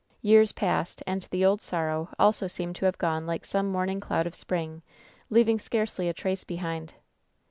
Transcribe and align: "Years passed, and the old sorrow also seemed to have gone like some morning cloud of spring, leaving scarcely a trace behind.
"Years 0.23 0.51
passed, 0.51 1.03
and 1.05 1.27
the 1.29 1.45
old 1.45 1.61
sorrow 1.61 2.09
also 2.17 2.47
seemed 2.47 2.75
to 2.77 2.85
have 2.85 2.97
gone 2.97 3.27
like 3.27 3.45
some 3.45 3.67
morning 3.71 3.99
cloud 3.99 4.25
of 4.25 4.33
spring, 4.33 4.81
leaving 5.29 5.59
scarcely 5.59 6.09
a 6.09 6.13
trace 6.15 6.43
behind. 6.43 6.95